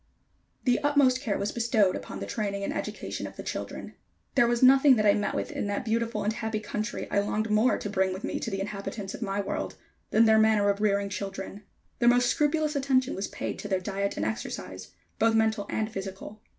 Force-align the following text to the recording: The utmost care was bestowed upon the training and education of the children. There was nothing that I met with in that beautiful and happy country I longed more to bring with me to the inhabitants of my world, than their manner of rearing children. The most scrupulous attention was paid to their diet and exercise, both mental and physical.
The 0.63 0.79
utmost 0.79 1.21
care 1.21 1.37
was 1.37 1.51
bestowed 1.51 1.95
upon 1.95 2.19
the 2.19 2.25
training 2.25 2.63
and 2.63 2.73
education 2.73 3.27
of 3.27 3.35
the 3.35 3.43
children. 3.43 3.93
There 4.33 4.47
was 4.47 4.63
nothing 4.63 4.95
that 4.95 5.05
I 5.05 5.13
met 5.13 5.35
with 5.35 5.51
in 5.51 5.67
that 5.67 5.85
beautiful 5.85 6.23
and 6.23 6.33
happy 6.33 6.59
country 6.59 7.07
I 7.11 7.19
longed 7.19 7.51
more 7.51 7.77
to 7.77 7.87
bring 7.87 8.11
with 8.11 8.23
me 8.23 8.39
to 8.39 8.49
the 8.49 8.61
inhabitants 8.61 9.13
of 9.13 9.21
my 9.21 9.41
world, 9.41 9.75
than 10.09 10.25
their 10.25 10.39
manner 10.39 10.69
of 10.71 10.81
rearing 10.81 11.09
children. 11.09 11.65
The 11.99 12.07
most 12.07 12.29
scrupulous 12.29 12.75
attention 12.75 13.13
was 13.13 13.27
paid 13.27 13.59
to 13.59 13.67
their 13.67 13.79
diet 13.79 14.17
and 14.17 14.25
exercise, 14.25 14.89
both 15.19 15.35
mental 15.35 15.67
and 15.69 15.87
physical. 15.91 16.41